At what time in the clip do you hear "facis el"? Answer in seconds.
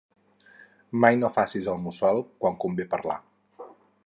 1.37-1.79